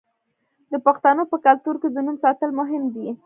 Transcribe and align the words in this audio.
د 0.71 0.73
پښتنو 0.85 1.23
په 1.31 1.37
کلتور 1.45 1.75
کې 1.81 1.87
د 1.91 1.97
نوم 2.05 2.17
ساتل 2.25 2.49
مهم 2.59 2.83
دي. 2.95 3.07